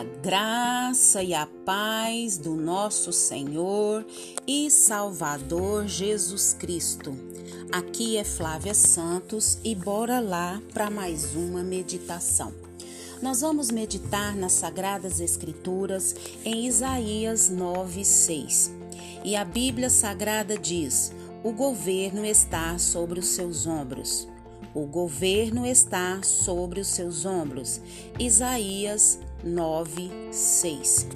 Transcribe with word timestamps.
A 0.00 0.04
graça 0.22 1.22
e 1.22 1.34
a 1.34 1.44
paz 1.44 2.38
do 2.38 2.54
nosso 2.54 3.12
Senhor 3.12 4.02
e 4.46 4.70
Salvador 4.70 5.86
Jesus 5.86 6.56
Cristo. 6.58 7.14
Aqui 7.70 8.16
é 8.16 8.24
Flávia 8.24 8.72
Santos 8.72 9.58
e 9.62 9.74
bora 9.74 10.18
lá 10.18 10.58
para 10.72 10.88
mais 10.88 11.34
uma 11.34 11.62
meditação. 11.62 12.50
Nós 13.20 13.42
vamos 13.42 13.70
meditar 13.70 14.34
nas 14.34 14.52
Sagradas 14.52 15.20
Escrituras 15.20 16.16
em 16.46 16.66
Isaías 16.66 17.50
9:6. 17.50 18.70
E 19.22 19.36
a 19.36 19.44
Bíblia 19.44 19.90
Sagrada 19.90 20.56
diz: 20.56 21.12
O 21.44 21.52
governo 21.52 22.24
está 22.24 22.78
sobre 22.78 23.20
os 23.20 23.26
seus 23.26 23.66
ombros. 23.66 24.26
O 24.72 24.86
governo 24.86 25.66
está 25.66 26.22
sobre 26.22 26.80
os 26.80 26.88
seus 26.88 27.26
ombros. 27.26 27.82
Isaías 28.18 29.18
9, 29.44 30.10
6. 30.32 31.06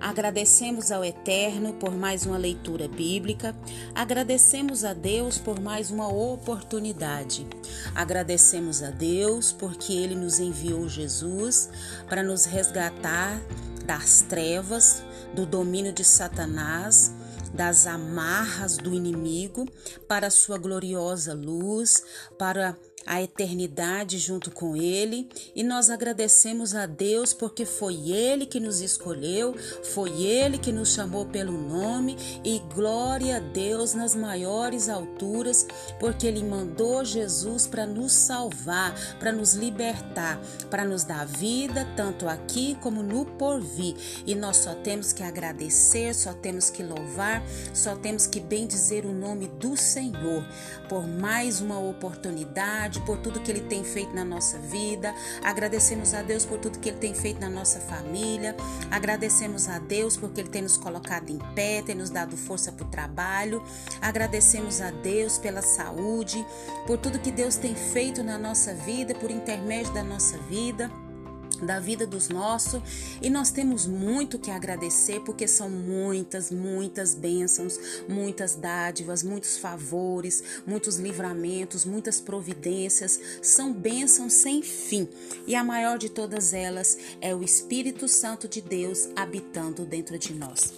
Agradecemos 0.00 0.90
ao 0.90 1.04
Eterno 1.04 1.74
por 1.74 1.94
mais 1.94 2.26
uma 2.26 2.36
leitura 2.36 2.88
bíblica, 2.88 3.54
agradecemos 3.94 4.84
a 4.84 4.92
Deus 4.92 5.38
por 5.38 5.60
mais 5.60 5.92
uma 5.92 6.08
oportunidade, 6.08 7.46
agradecemos 7.94 8.82
a 8.82 8.90
Deus 8.90 9.52
porque 9.52 9.92
Ele 9.92 10.16
nos 10.16 10.40
enviou 10.40 10.88
Jesus 10.88 11.70
para 12.08 12.22
nos 12.22 12.46
resgatar 12.46 13.40
das 13.86 14.22
trevas, 14.22 15.04
do 15.34 15.46
domínio 15.46 15.92
de 15.92 16.02
Satanás, 16.02 17.12
das 17.54 17.86
amarras 17.86 18.76
do 18.76 18.94
inimigo, 18.94 19.68
para 20.08 20.28
a 20.28 20.30
sua 20.30 20.58
gloriosa 20.58 21.34
luz, 21.34 22.02
para 22.38 22.76
a 23.06 23.22
eternidade 23.22 24.18
junto 24.18 24.50
com 24.50 24.76
Ele 24.76 25.28
e 25.54 25.62
nós 25.62 25.90
agradecemos 25.90 26.74
a 26.74 26.86
Deus 26.86 27.32
porque 27.32 27.64
foi 27.64 28.10
Ele 28.10 28.46
que 28.46 28.60
nos 28.60 28.80
escolheu, 28.80 29.54
foi 29.94 30.22
Ele 30.22 30.58
que 30.58 30.72
nos 30.72 30.92
chamou 30.92 31.26
pelo 31.26 31.52
nome 31.52 32.16
e 32.44 32.60
glória 32.74 33.36
a 33.36 33.40
Deus 33.40 33.94
nas 33.94 34.14
maiores 34.14 34.88
alturas, 34.88 35.66
porque 35.98 36.26
Ele 36.26 36.42
mandou 36.42 37.04
Jesus 37.04 37.66
para 37.66 37.86
nos 37.86 38.12
salvar, 38.12 38.94
para 39.18 39.32
nos 39.32 39.54
libertar, 39.54 40.40
para 40.70 40.84
nos 40.84 41.04
dar 41.04 41.26
vida, 41.26 41.86
tanto 41.96 42.28
aqui 42.28 42.76
como 42.80 43.02
no 43.02 43.24
porvir. 43.24 43.96
E 44.26 44.34
nós 44.34 44.58
só 44.58 44.74
temos 44.74 45.12
que 45.12 45.22
agradecer, 45.22 46.14
só 46.14 46.32
temos 46.32 46.70
que 46.70 46.82
louvar, 46.82 47.41
só 47.72 47.96
temos 47.96 48.26
que 48.26 48.40
bendizer 48.40 49.06
o 49.06 49.12
nome 49.12 49.48
do 49.48 49.76
Senhor 49.76 50.46
por 50.88 51.06
mais 51.06 51.60
uma 51.60 51.78
oportunidade 51.78 53.00
por 53.00 53.18
tudo 53.18 53.40
que 53.40 53.50
Ele 53.50 53.60
tem 53.60 53.84
feito 53.84 54.14
na 54.14 54.24
nossa 54.24 54.58
vida. 54.58 55.14
Agradecemos 55.42 56.14
a 56.14 56.22
Deus 56.22 56.44
por 56.44 56.58
tudo 56.58 56.78
que 56.78 56.88
Ele 56.88 56.98
tem 56.98 57.14
feito 57.14 57.40
na 57.40 57.48
nossa 57.48 57.80
família. 57.80 58.54
Agradecemos 58.90 59.68
a 59.68 59.78
Deus 59.78 60.16
porque 60.16 60.40
Ele 60.40 60.50
tem 60.50 60.62
nos 60.62 60.76
colocado 60.76 61.30
em 61.30 61.38
pé, 61.54 61.82
tem 61.82 61.94
nos 61.94 62.10
dado 62.10 62.36
força 62.36 62.70
para 62.72 62.86
o 62.86 62.90
trabalho. 62.90 63.62
Agradecemos 64.00 64.80
a 64.80 64.90
Deus 64.90 65.38
pela 65.38 65.62
saúde, 65.62 66.44
por 66.86 66.98
tudo 66.98 67.18
que 67.18 67.30
Deus 67.30 67.56
tem 67.56 67.74
feito 67.74 68.22
na 68.22 68.38
nossa 68.38 68.74
vida, 68.74 69.14
por 69.14 69.30
intermédio 69.30 69.92
da 69.92 70.02
nossa 70.02 70.36
vida 70.38 70.90
da 71.62 71.78
vida 71.78 72.06
dos 72.06 72.28
nossos 72.28 72.82
e 73.20 73.30
nós 73.30 73.50
temos 73.50 73.86
muito 73.86 74.38
que 74.38 74.50
agradecer 74.50 75.20
porque 75.20 75.46
são 75.46 75.70
muitas, 75.70 76.50
muitas 76.50 77.14
bênçãos, 77.14 77.78
muitas 78.08 78.54
dádivas, 78.54 79.22
muitos 79.22 79.56
favores, 79.56 80.42
muitos 80.66 80.96
livramentos, 80.96 81.84
muitas 81.84 82.20
providências, 82.20 83.20
são 83.40 83.72
bênçãos 83.72 84.32
sem 84.32 84.62
fim 84.62 85.08
e 85.46 85.54
a 85.54 85.64
maior 85.64 85.98
de 85.98 86.08
todas 86.08 86.52
elas 86.52 86.98
é 87.20 87.34
o 87.34 87.42
Espírito 87.42 88.08
Santo 88.08 88.48
de 88.48 88.60
Deus 88.60 89.08
habitando 89.14 89.84
dentro 89.84 90.18
de 90.18 90.32
nós. 90.34 90.72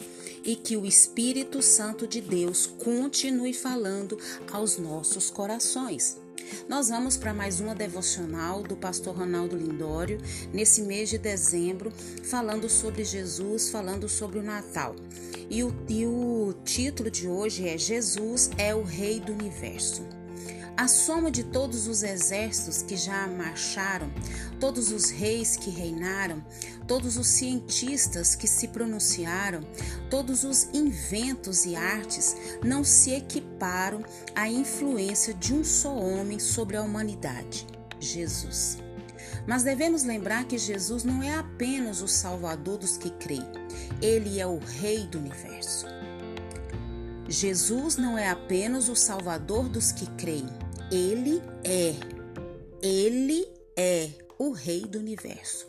E 0.45 0.57
que 0.57 0.77
o 0.77 0.85
Espírito 0.85 1.63
Santo 1.63 2.07
de 2.07 2.21
Deus 2.21 2.67
continue 2.67 3.55
falando 3.55 4.19
aos 4.53 4.77
nossos 4.77 5.31
corações. 5.31 6.24
Nós 6.69 6.89
vamos 6.89 7.17
para 7.17 7.35
mais 7.35 7.61
uma 7.61 7.75
devocional 7.75 8.63
do 8.63 8.77
pastor 8.77 9.17
Ronaldo 9.17 9.57
Lindório, 9.57 10.21
nesse 10.53 10.83
mês 10.83 11.11
de 11.11 11.19
dezembro, 11.19 11.93
falando 12.25 12.69
sobre 12.69 13.05
Jesus, 13.05 13.71
falando 13.71 14.09
sobre 14.09 14.39
o 14.39 14.43
Natal. 14.43 14.95
E 15.51 15.63
o, 15.63 15.75
e 15.89 16.07
o 16.07 16.55
título 16.65 17.11
de 17.11 17.29
hoje 17.29 17.69
é 17.69 17.77
Jesus 17.77 18.51
é 18.57 18.75
o 18.75 18.83
Rei 18.83 19.21
do 19.21 19.33
Universo. 19.33 20.24
A 20.77 20.89
soma 20.89 21.31
de 21.31 21.45
todos 21.45 21.87
os 21.87 22.03
exércitos 22.03 22.83
que 22.83 22.97
já 22.97 23.29
marcharam, 23.29 24.13
todos 24.59 24.91
os 24.91 25.09
reis 25.09 25.57
que 25.57 25.71
reinaram, 25.71 26.45
todos 26.89 27.17
os 27.17 27.29
cientistas 27.29 28.35
que 28.35 28.49
se 28.49 28.67
pronunciaram, 28.67 29.61
todos 30.11 30.43
os 30.43 30.65
inventos 30.75 31.65
e 31.65 31.77
artes 31.77 32.37
não 32.65 32.83
se 32.83 33.13
equiparam 33.13 34.03
à 34.35 34.49
influência 34.49 35.33
de 35.33 35.55
um 35.55 35.63
só 35.63 35.95
homem 35.95 36.41
sobre 36.41 36.77
a 36.77 36.83
humanidade, 36.83 37.69
Jesus. 38.01 38.79
Mas 39.47 39.63
devemos 39.63 40.03
lembrar 40.03 40.45
que 40.45 40.59
Jesus 40.59 41.05
não 41.05 41.23
é 41.23 41.37
apenas 41.37 42.03
o 42.03 42.09
Salvador 42.09 42.79
dos 42.79 42.97
que 42.97 43.11
creem, 43.11 43.47
ele 44.03 44.41
é 44.41 44.47
o 44.47 44.59
Rei 44.59 45.07
do 45.07 45.19
universo. 45.19 45.87
Jesus 47.29 47.97
não 47.97 48.19
é 48.19 48.29
apenas 48.29 48.89
o 48.89 48.97
Salvador 48.97 49.69
dos 49.69 49.91
que 49.91 50.07
creem, 50.11 50.49
ele 50.91 51.43
é. 51.65 51.95
Ele 52.83 53.49
é 53.77 54.11
o 54.39 54.51
Rei 54.51 54.83
do 54.83 54.99
universo. 54.99 55.67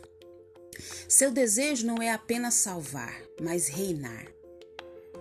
Seu 1.08 1.30
desejo 1.30 1.86
não 1.86 2.02
é 2.02 2.12
apenas 2.12 2.54
salvar, 2.54 3.22
mas 3.40 3.68
reinar. 3.68 4.26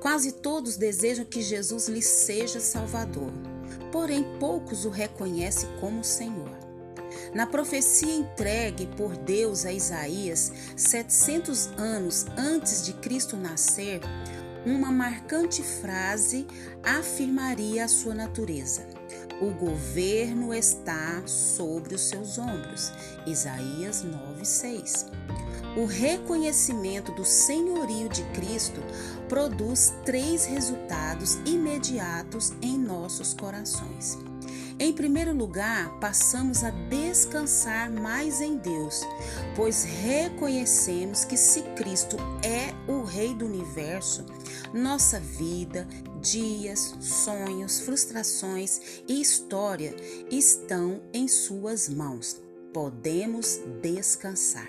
Quase 0.02 0.34
todos 0.34 0.76
desejam 0.76 1.26
que 1.26 1.42
Jesus 1.42 1.88
lhes 1.88 2.06
seja 2.06 2.60
Salvador, 2.60 3.32
porém 3.92 4.26
poucos 4.40 4.86
o 4.86 4.90
reconhecem 4.90 5.70
como 5.80 6.04
Senhor. 6.04 6.52
Na 7.34 7.48
profecia 7.48 8.14
entregue 8.14 8.88
por 8.98 9.16
Deus 9.16 9.66
a 9.66 9.72
Isaías, 9.72 10.52
700 10.76 11.68
anos 11.78 12.26
antes 12.38 12.86
de 12.86 12.94
Cristo 12.94 13.38
nascer, 13.38 14.02
uma 14.66 14.92
marcante 14.92 15.64
frase 15.64 16.46
afirmaria 16.84 17.86
a 17.86 17.88
sua 17.88 18.14
natureza. 18.14 18.95
O 19.42 19.52
governo 19.52 20.54
está 20.54 21.22
sobre 21.26 21.94
os 21.94 22.02
seus 22.02 22.38
ombros. 22.38 22.92
Isaías 23.28 24.02
9:6. 24.04 25.08
O 25.76 25.86
reconhecimento 25.86 27.12
do 27.12 27.26
senhorio 27.26 28.08
de 28.08 28.24
Cristo 28.32 28.82
produz 29.28 29.94
três 30.06 30.46
resultados 30.46 31.36
imediatos 31.46 32.54
em 32.62 32.78
nossos 32.78 33.34
corações. 33.34 34.18
Em 34.80 34.94
primeiro 34.94 35.34
lugar, 35.34 35.90
passamos 36.00 36.64
a 36.64 36.70
descansar 36.70 37.92
mais 37.92 38.40
em 38.40 38.58
Deus, 38.58 39.02
pois 39.56 39.84
reconhecemos 39.84 41.26
que 41.26 41.38
se 41.38 41.62
Cristo 41.76 42.18
é 42.42 42.74
o 42.90 43.04
Rei 43.04 43.34
do 43.34 43.46
universo, 43.46 44.26
nossa 44.74 45.20
vida, 45.20 45.88
dias, 46.26 46.96
sonhos, 47.00 47.80
frustrações 47.80 49.04
e 49.08 49.22
história 49.22 49.96
estão 50.32 51.02
em 51.14 51.28
Suas 51.28 51.88
mãos. 51.88 52.42
Podemos 52.74 53.60
descansar. 53.82 54.68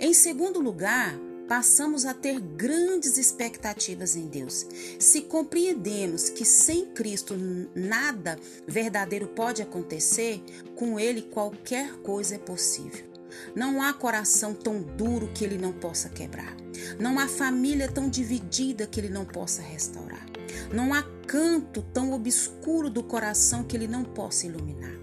Em 0.00 0.14
segundo 0.14 0.58
lugar, 0.58 1.14
passamos 1.46 2.06
a 2.06 2.14
ter 2.14 2.40
grandes 2.40 3.18
expectativas 3.18 4.16
em 4.16 4.26
Deus. 4.26 4.66
Se 4.98 5.20
compreendemos 5.20 6.30
que 6.30 6.44
sem 6.44 6.86
Cristo 6.86 7.34
nada 7.74 8.38
verdadeiro 8.66 9.28
pode 9.28 9.60
acontecer, 9.60 10.42
com 10.74 10.98
Ele 10.98 11.22
qualquer 11.22 11.92
coisa 11.98 12.36
é 12.36 12.38
possível. 12.38 13.15
Não 13.54 13.82
há 13.82 13.92
coração 13.92 14.54
tão 14.54 14.82
duro 14.82 15.30
que 15.34 15.44
Ele 15.44 15.58
não 15.58 15.72
possa 15.72 16.08
quebrar. 16.08 16.56
Não 16.98 17.18
há 17.18 17.26
família 17.26 17.88
tão 17.88 18.08
dividida 18.08 18.86
que 18.86 19.00
Ele 19.00 19.08
não 19.08 19.24
possa 19.24 19.62
restaurar. 19.62 20.26
Não 20.72 20.92
há 20.92 21.02
canto 21.26 21.82
tão 21.82 22.12
obscuro 22.12 22.90
do 22.90 23.02
coração 23.02 23.64
que 23.64 23.76
Ele 23.76 23.88
não 23.88 24.04
possa 24.04 24.46
iluminar. 24.46 24.94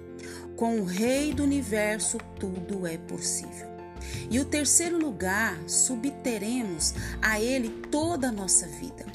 Com 0.56 0.80
o 0.80 0.86
Rei 0.86 1.34
do 1.34 1.44
universo, 1.44 2.18
tudo 2.40 2.86
é 2.86 2.98
possível. 2.98 3.74
E 4.30 4.40
o 4.40 4.46
terceiro 4.46 4.98
lugar, 4.98 5.58
subteremos 5.68 6.94
a 7.22 7.40
Ele 7.40 7.70
toda 7.90 8.30
a 8.30 8.32
nossa 8.32 8.68
vida. 8.68 9.06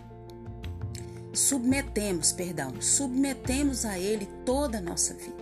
Submetemos, 1.32 2.32
perdão, 2.32 2.80
submetemos 2.80 3.84
a 3.84 3.98
Ele 3.98 4.26
toda 4.44 4.78
a 4.78 4.80
nossa 4.82 5.14
vida. 5.14 5.36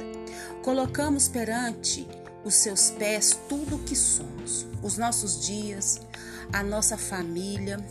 Colocamos 0.62 1.28
perante 1.28 2.06
os 2.46 2.54
seus 2.54 2.90
pés 2.92 3.36
tudo 3.48 3.74
o 3.74 3.78
que 3.80 3.96
somos, 3.96 4.64
os 4.80 4.96
nossos 4.96 5.44
dias, 5.44 6.00
a 6.52 6.62
nossa 6.62 6.96
família, 6.96 7.84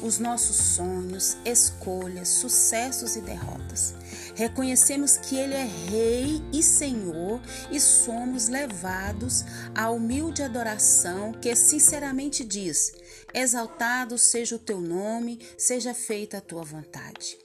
os 0.00 0.20
nossos 0.20 0.54
sonhos, 0.54 1.36
escolhas, 1.44 2.28
sucessos 2.28 3.16
e 3.16 3.20
derrotas. 3.20 3.94
Reconhecemos 4.36 5.16
que 5.16 5.36
Ele 5.36 5.54
é 5.54 5.64
Rei 5.64 6.42
e 6.52 6.62
Senhor 6.62 7.40
e 7.68 7.80
somos 7.80 8.46
levados 8.46 9.44
à 9.74 9.90
humilde 9.90 10.44
adoração 10.44 11.32
que 11.32 11.56
sinceramente 11.56 12.44
diz: 12.44 12.92
Exaltado 13.32 14.16
seja 14.16 14.54
o 14.54 14.60
teu 14.60 14.80
nome, 14.80 15.40
seja 15.58 15.92
feita 15.92 16.38
a 16.38 16.40
tua 16.40 16.62
vontade. 16.62 17.43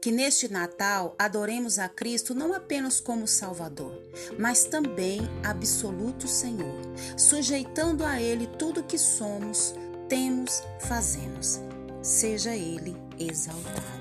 Que 0.00 0.10
neste 0.10 0.50
Natal 0.50 1.14
adoremos 1.18 1.78
a 1.78 1.88
Cristo 1.88 2.34
não 2.34 2.54
apenas 2.54 3.00
como 3.00 3.26
Salvador, 3.26 4.00
mas 4.38 4.64
também 4.64 5.20
absoluto 5.44 6.28
Senhor, 6.28 6.80
sujeitando 7.16 8.04
a 8.04 8.20
Ele 8.20 8.46
tudo 8.46 8.82
que 8.82 8.98
somos, 8.98 9.74
temos, 10.08 10.62
fazemos. 10.80 11.60
Seja 12.02 12.54
Ele 12.54 12.96
exaltado. 13.18 13.98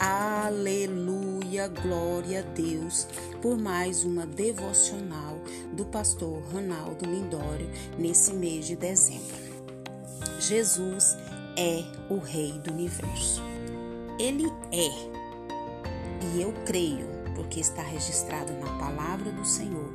Aleluia, 0.00 1.66
glória 1.66 2.40
a 2.40 2.42
Deus 2.42 3.08
por 3.42 3.58
mais 3.58 4.04
uma 4.04 4.24
devocional 4.26 5.40
do 5.72 5.84
pastor 5.86 6.40
Ronaldo 6.52 7.04
Lindório 7.04 7.68
nesse 7.98 8.32
mês 8.32 8.66
de 8.66 8.76
dezembro. 8.76 9.36
Jesus 10.38 11.16
é 11.56 11.82
o 12.08 12.18
Rei 12.18 12.52
do 12.60 12.72
Universo. 12.72 13.42
Ele 14.18 14.46
é, 14.72 14.88
e 16.26 16.42
eu 16.42 16.52
creio, 16.66 17.06
porque 17.34 17.60
está 17.60 17.82
registrado 17.82 18.52
na 18.54 18.78
palavra 18.78 19.30
do 19.30 19.44
Senhor, 19.44 19.92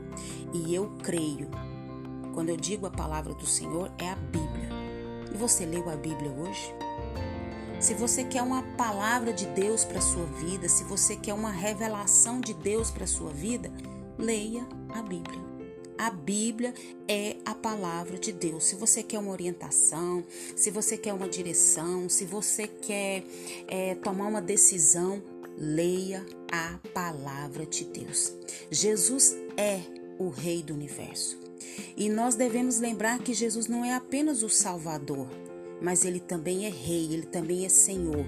e 0.54 0.74
eu 0.74 0.90
creio. 1.04 1.50
Quando 2.34 2.50
eu 2.50 2.58
digo 2.58 2.86
a 2.86 2.92
palavra 2.92 3.34
do 3.34 3.46
Senhor, 3.46 3.92
é 4.00 4.10
a 4.10 4.16
Bíblia. 4.16 4.70
E 5.34 5.38
você 5.38 5.66
leu 5.66 5.90
a 5.90 5.96
Bíblia 5.96 6.32
hoje? 6.32 6.74
Se 7.80 7.94
você 7.94 8.24
quer 8.24 8.42
uma 8.42 8.64
palavra 8.78 9.34
de 9.34 9.46
Deus 9.48 9.84
para 9.84 10.00
sua 10.00 10.26
vida, 10.26 10.70
se 10.70 10.86
você 10.86 11.18
quer 11.18 11.34
uma 11.34 11.52
revelação 11.52 12.40
de 12.40 12.54
Deus 12.54 12.90
para 12.90 13.06
sua 13.06 13.30
vida, 13.30 13.70
leia 14.18 14.66
a 14.96 15.02
Bíblia. 15.02 15.43
A 16.04 16.10
Bíblia 16.10 16.74
é 17.08 17.38
a 17.46 17.56
palavra 17.56 18.18
de 18.18 18.34
Deus. 18.34 18.66
Se 18.66 18.76
você 18.76 19.02
quer 19.02 19.20
uma 19.20 19.32
orientação, 19.32 20.22
se 20.54 20.70
você 20.70 20.98
quer 20.98 21.14
uma 21.14 21.30
direção, 21.30 22.10
se 22.10 22.26
você 22.26 22.68
quer 22.68 23.24
é, 23.70 23.96
tomar 23.96 24.28
uma 24.28 24.42
decisão, 24.42 25.24
leia 25.58 26.26
a 26.52 26.78
palavra 26.94 27.66
de 27.66 27.86
Deus. 27.86 28.34
Jesus 28.70 29.34
é 29.56 29.80
o 30.20 30.28
Rei 30.28 30.62
do 30.62 30.74
universo. 30.74 31.40
E 31.96 32.10
nós 32.10 32.36
devemos 32.36 32.82
lembrar 32.82 33.20
que 33.20 33.34
Jesus 33.34 33.68
não 33.68 33.86
é 33.86 33.94
apenas 33.94 34.44
o 34.44 34.50
Salvador, 34.50 35.30
mas 35.82 36.04
ele 36.04 36.20
também 36.20 36.66
é 36.66 36.70
rei, 36.70 37.14
ele 37.14 37.28
também 37.28 37.66
é 37.66 37.70
senhor. 37.70 38.26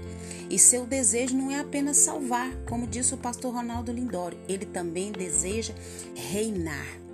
E 0.50 0.58
seu 0.58 0.86
desejo 0.86 1.36
não 1.36 1.52
é 1.52 1.60
apenas 1.60 1.98
salvar, 1.98 2.56
como 2.70 2.88
disse 2.88 3.14
o 3.14 3.18
pastor 3.18 3.54
Ronaldo 3.54 3.92
Lindório, 3.92 4.40
ele 4.48 4.66
também 4.66 5.12
deseja 5.12 5.74
reinar. 6.16 7.05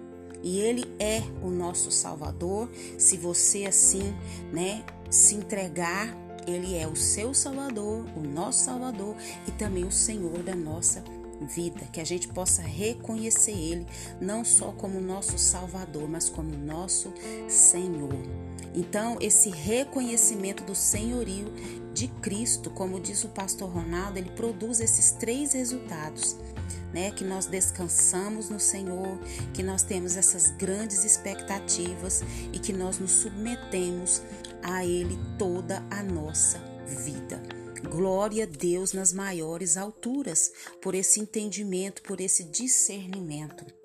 E 0.43 0.59
ele 0.59 0.85
é 0.99 1.21
o 1.41 1.49
nosso 1.49 1.91
salvador. 1.91 2.69
Se 2.97 3.17
você 3.17 3.65
assim, 3.65 4.13
né, 4.51 4.83
se 5.09 5.35
entregar, 5.35 6.15
ele 6.47 6.75
é 6.75 6.88
o 6.88 6.95
seu 6.95 7.33
salvador, 7.33 8.05
o 8.15 8.21
nosso 8.21 8.65
salvador 8.65 9.15
e 9.47 9.51
também 9.51 9.83
o 9.83 9.91
senhor 9.91 10.41
da 10.43 10.55
nossa 10.55 11.03
vida, 11.41 11.85
que 11.91 11.99
a 11.99 12.03
gente 12.03 12.27
possa 12.27 12.61
reconhecer 12.61 13.51
ele 13.51 13.85
não 14.19 14.45
só 14.45 14.71
como 14.71 15.01
nosso 15.01 15.38
salvador, 15.38 16.07
mas 16.07 16.29
como 16.29 16.55
nosso 16.55 17.13
senhor. 17.47 18.15
Então, 18.73 19.17
esse 19.19 19.49
reconhecimento 19.49 20.63
do 20.63 20.75
senhorio 20.75 21.51
de 21.93 22.07
Cristo, 22.07 22.69
como 22.69 22.99
diz 22.99 23.23
o 23.23 23.29
pastor 23.29 23.69
Ronaldo, 23.69 24.17
ele 24.17 24.29
produz 24.31 24.79
esses 24.79 25.11
três 25.11 25.53
resultados. 25.53 26.38
Né, 26.93 27.09
que 27.11 27.23
nós 27.23 27.45
descansamos 27.45 28.49
no 28.49 28.59
Senhor, 28.59 29.17
que 29.53 29.63
nós 29.63 29.81
temos 29.81 30.17
essas 30.17 30.51
grandes 30.51 31.05
expectativas 31.05 32.21
e 32.51 32.59
que 32.59 32.73
nós 32.73 32.99
nos 32.99 33.11
submetemos 33.11 34.21
a 34.61 34.85
Ele 34.85 35.17
toda 35.39 35.81
a 35.89 36.03
nossa 36.03 36.59
vida. 36.85 37.41
Glória 37.89 38.43
a 38.43 38.47
Deus 38.47 38.93
nas 38.93 39.13
maiores 39.13 39.77
alturas 39.77 40.51
por 40.81 40.93
esse 40.93 41.19
entendimento, 41.19 42.01
por 42.03 42.19
esse 42.19 42.43
discernimento. 42.43 43.80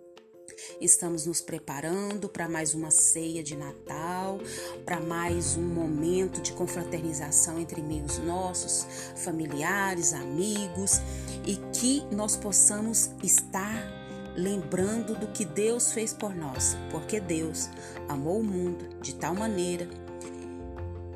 Estamos 0.81 1.27
nos 1.27 1.41
preparando 1.41 2.29
para 2.29 2.49
mais 2.49 2.75
uma 2.75 2.91
ceia 2.91 3.43
de 3.43 3.57
Natal, 3.57 4.39
para 4.85 5.01
mais 5.01 5.57
um 5.57 5.63
momento 5.63 6.41
de 6.41 6.53
confraternização 6.53 7.59
entre 7.59 7.81
meus 7.81 8.19
nossos 8.19 8.87
familiares, 9.17 10.13
amigos 10.13 11.01
e 11.47 11.57
que 11.73 12.03
nós 12.15 12.37
possamos 12.37 13.11
estar 13.23 14.07
lembrando 14.37 15.19
do 15.19 15.29
que 15.29 15.45
Deus 15.45 15.93
fez 15.93 16.13
por 16.13 16.35
nós, 16.35 16.77
porque 16.91 17.19
Deus 17.19 17.71
amou 18.09 18.41
o 18.41 18.45
mundo 18.45 19.01
de 19.01 19.15
tal 19.15 19.35
maneira 19.35 19.89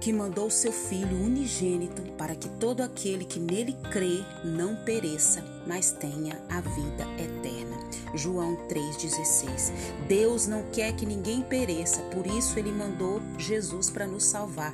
que 0.00 0.12
mandou 0.12 0.46
o 0.46 0.50
seu 0.50 0.72
Filho 0.72 1.22
unigênito 1.22 2.00
para 2.12 2.34
que 2.34 2.48
todo 2.48 2.80
aquele 2.80 3.26
que 3.26 3.38
nele 3.38 3.76
crê 3.92 4.24
não 4.42 4.74
pereça, 4.76 5.44
mas 5.66 5.92
tenha 5.92 6.40
a 6.48 6.60
vida 6.60 7.06
eterna. 7.18 7.78
João 8.14 8.56
3,16. 8.68 9.72
Deus 10.08 10.46
não 10.46 10.64
quer 10.72 10.92
que 10.94 11.06
ninguém 11.06 11.42
pereça, 11.42 12.00
por 12.14 12.26
isso 12.26 12.58
ele 12.58 12.72
mandou 12.72 13.20
Jesus 13.38 13.90
para 13.90 14.06
nos 14.06 14.24
salvar. 14.24 14.72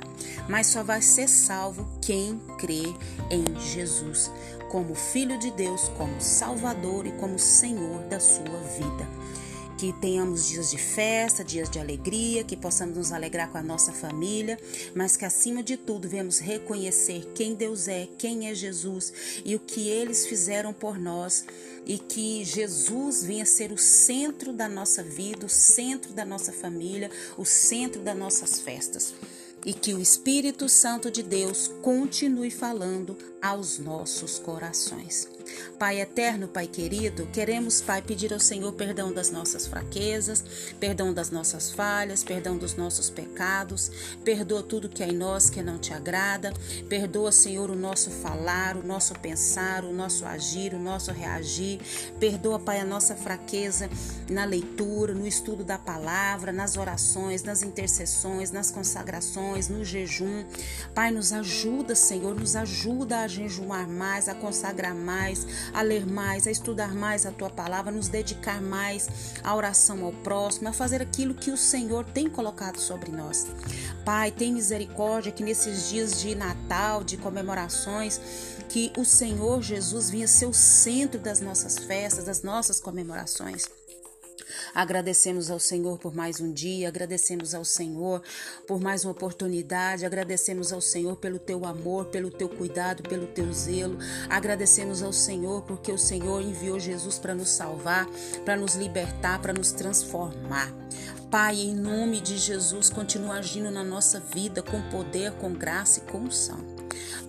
Mas 0.49 0.67
só 0.67 0.83
vai 0.83 1.01
ser 1.01 1.27
salvo 1.27 1.87
quem 2.01 2.39
crê 2.57 2.83
em 3.29 3.59
Jesus, 3.59 4.31
como 4.69 4.95
Filho 4.95 5.37
de 5.37 5.51
Deus, 5.51 5.89
como 5.97 6.19
Salvador 6.19 7.05
e 7.05 7.11
como 7.13 7.37
Senhor 7.37 8.01
da 8.03 8.19
sua 8.19 8.59
vida 8.77 9.07
que 9.77 9.93
tenhamos 9.93 10.47
dias 10.47 10.71
de 10.71 10.77
festa, 10.77 11.43
dias 11.43 11.69
de 11.69 11.79
alegria, 11.79 12.43
que 12.43 12.57
possamos 12.57 12.97
nos 12.97 13.11
alegrar 13.11 13.51
com 13.51 13.59
a 13.59 13.63
nossa 13.63 13.91
família, 13.91 14.59
mas 14.95 15.15
que 15.15 15.23
acima 15.23 15.61
de 15.61 15.77
tudo 15.77 16.09
venhamos 16.09 16.39
reconhecer 16.39 17.31
quem 17.35 17.53
Deus 17.53 17.87
é, 17.87 18.07
quem 18.17 18.49
é 18.49 18.55
Jesus 18.55 19.13
e 19.45 19.55
o 19.55 19.59
que 19.59 19.87
eles 19.87 20.25
fizeram 20.25 20.73
por 20.73 20.97
nós 20.97 21.45
e 21.85 21.99
que 21.99 22.43
Jesus 22.43 23.23
venha 23.23 23.45
ser 23.45 23.71
o 23.71 23.77
centro 23.77 24.51
da 24.51 24.67
nossa 24.67 25.03
vida, 25.03 25.45
o 25.45 25.49
centro 25.49 26.11
da 26.11 26.25
nossa 26.25 26.51
família, 26.51 27.11
o 27.37 27.45
centro 27.45 28.01
das 28.01 28.17
nossas 28.17 28.59
festas 28.59 29.13
e 29.65 29.73
que 29.73 29.93
o 29.93 30.01
Espírito 30.01 30.67
Santo 30.69 31.11
de 31.11 31.21
Deus 31.21 31.69
continue 31.81 32.49
falando 32.49 33.17
aos 33.41 33.77
nossos 33.79 34.39
corações. 34.39 35.36
Pai 35.77 36.01
eterno, 36.01 36.47
Pai 36.47 36.67
querido, 36.67 37.27
queremos, 37.27 37.81
Pai, 37.81 38.01
pedir 38.01 38.33
ao 38.33 38.39
Senhor 38.39 38.71
perdão 38.73 39.13
das 39.13 39.29
nossas 39.29 39.67
fraquezas, 39.67 40.43
perdão 40.79 41.13
das 41.13 41.29
nossas 41.29 41.71
falhas, 41.71 42.23
perdão 42.23 42.57
dos 42.57 42.75
nossos 42.75 43.09
pecados, 43.09 43.91
perdoa 44.23 44.63
tudo 44.63 44.89
que 44.89 45.03
é 45.03 45.09
em 45.09 45.15
nós 45.15 45.49
que 45.49 45.61
não 45.61 45.77
te 45.77 45.93
agrada, 45.93 46.51
perdoa, 46.89 47.31
Senhor, 47.31 47.69
o 47.69 47.75
nosso 47.75 48.09
falar, 48.09 48.75
o 48.75 48.85
nosso 48.85 49.13
pensar, 49.19 49.83
o 49.83 49.93
nosso 49.93 50.25
agir, 50.25 50.73
o 50.73 50.79
nosso 50.79 51.11
reagir, 51.11 51.79
perdoa, 52.19 52.59
Pai, 52.59 52.79
a 52.79 52.85
nossa 52.85 53.15
fraqueza 53.15 53.89
na 54.29 54.45
leitura, 54.45 55.13
no 55.13 55.27
estudo 55.27 55.63
da 55.63 55.77
palavra, 55.77 56.51
nas 56.51 56.77
orações, 56.77 57.43
nas 57.43 57.61
intercessões, 57.61 58.51
nas 58.51 58.71
consagrações, 58.71 59.69
no 59.69 59.85
jejum. 59.85 60.45
Pai, 60.93 61.11
nos 61.11 61.31
ajuda, 61.33 61.95
Senhor, 61.95 62.35
nos 62.35 62.55
ajuda 62.55 63.19
a 63.19 63.27
jejuar 63.27 63.87
mais, 63.87 64.27
a 64.27 64.35
consagrar 64.35 64.95
mais, 64.95 65.36
a 65.73 65.81
ler 65.81 66.05
mais, 66.05 66.47
a 66.47 66.51
estudar 66.51 66.93
mais 66.93 67.25
a 67.25 67.31
tua 67.31 67.49
palavra, 67.49 67.91
nos 67.91 68.07
dedicar 68.07 68.61
mais 68.61 69.07
à 69.43 69.55
oração 69.55 70.03
ao 70.05 70.11
próximo, 70.11 70.69
a 70.69 70.73
fazer 70.73 71.01
aquilo 71.01 71.33
que 71.33 71.51
o 71.51 71.57
Senhor 71.57 72.05
tem 72.05 72.29
colocado 72.29 72.77
sobre 72.79 73.11
nós. 73.11 73.47
Pai, 74.05 74.31
tem 74.31 74.53
misericórdia 74.53 75.31
que 75.31 75.43
nesses 75.43 75.89
dias 75.89 76.21
de 76.21 76.35
Natal, 76.35 77.03
de 77.03 77.17
comemorações, 77.17 78.19
que 78.69 78.91
o 78.97 79.05
Senhor 79.05 79.61
Jesus 79.61 80.09
vinha 80.09 80.27
ser 80.27 80.45
o 80.45 80.53
centro 80.53 81.19
das 81.19 81.39
nossas 81.39 81.77
festas, 81.77 82.25
das 82.25 82.43
nossas 82.43 82.79
comemorações. 82.79 83.76
Agradecemos 84.73 85.49
ao 85.49 85.59
Senhor 85.59 85.97
por 85.97 86.15
mais 86.15 86.39
um 86.39 86.51
dia, 86.51 86.87
agradecemos 86.87 87.53
ao 87.53 87.65
Senhor 87.65 88.21
por 88.67 88.79
mais 88.79 89.03
uma 89.03 89.11
oportunidade, 89.11 90.05
agradecemos 90.05 90.71
ao 90.71 90.81
Senhor 90.81 91.15
pelo 91.17 91.39
teu 91.39 91.65
amor, 91.65 92.05
pelo 92.05 92.29
teu 92.29 92.49
cuidado, 92.49 93.03
pelo 93.03 93.27
teu 93.27 93.51
zelo. 93.51 93.97
Agradecemos 94.29 95.01
ao 95.01 95.13
Senhor 95.13 95.63
porque 95.63 95.91
o 95.91 95.97
Senhor 95.97 96.41
enviou 96.41 96.79
Jesus 96.79 97.17
para 97.17 97.35
nos 97.35 97.49
salvar, 97.49 98.07
para 98.45 98.55
nos 98.55 98.75
libertar, 98.75 99.41
para 99.41 99.53
nos 99.53 99.71
transformar. 99.71 100.71
Pai, 101.29 101.57
em 101.57 101.75
nome 101.75 102.21
de 102.21 102.37
Jesus, 102.37 102.89
continua 102.89 103.35
agindo 103.35 103.69
na 103.69 103.83
nossa 103.83 104.19
vida 104.19 104.63
com 104.63 104.81
poder, 104.89 105.33
com 105.33 105.51
graça 105.53 105.99
e 105.99 106.11
com 106.11 106.19
unção. 106.19 106.76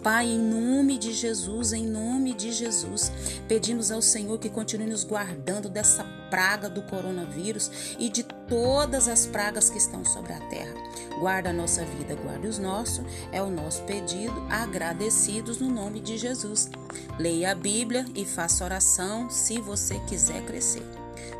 Pai, 0.02 0.26
em 0.26 0.38
nome 0.38 0.96
de 0.96 1.12
Jesus, 1.12 1.72
em 1.72 1.84
nome 1.84 2.32
de 2.32 2.52
Jesus, 2.52 3.10
pedimos 3.48 3.90
ao 3.90 4.00
Senhor 4.00 4.38
que 4.38 4.48
continue 4.48 4.86
nos 4.86 5.02
guardando 5.02 5.68
dessa 5.68 6.04
praga 6.30 6.70
do 6.70 6.82
coronavírus 6.82 7.96
e 7.98 8.08
de 8.08 8.22
todas 8.22 9.08
as 9.08 9.26
pragas 9.26 9.68
que 9.68 9.78
estão 9.78 10.04
sobre 10.04 10.32
a 10.32 10.40
terra. 10.48 10.74
Guarda 11.18 11.50
a 11.50 11.52
nossa 11.52 11.84
vida, 11.84 12.14
guarda 12.14 12.46
os 12.46 12.58
nossos, 12.58 13.04
é 13.32 13.42
o 13.42 13.50
nosso 13.50 13.82
pedido, 13.82 14.40
agradecidos 14.48 15.58
no 15.60 15.68
nome 15.68 16.00
de 16.00 16.16
Jesus. 16.16 16.70
Leia 17.18 17.50
a 17.50 17.54
Bíblia 17.54 18.04
e 18.14 18.24
faça 18.24 18.64
oração 18.64 19.28
se 19.28 19.60
você 19.60 19.98
quiser 20.06 20.44
crescer. 20.44 21.07